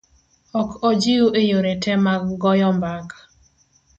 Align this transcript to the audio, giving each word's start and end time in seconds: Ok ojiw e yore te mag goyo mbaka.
Ok 0.59 0.69
ojiw 0.89 1.25
e 1.39 1.41
yore 1.49 1.73
te 1.83 1.93
mag 2.05 2.23
goyo 2.41 2.69
mbaka. 2.77 3.17